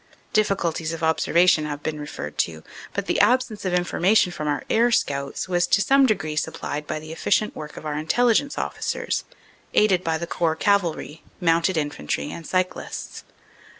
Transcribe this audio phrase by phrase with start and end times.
[0.33, 2.63] Difficulties of observation have been referred to,
[2.95, 6.97] but the absence of information from our air scouts was to some degree supplied by
[6.99, 9.25] the efficient work of our Intelligence Officers,
[9.75, 13.23] aided by the Corps Cavalry, mounted infantry and cyclists.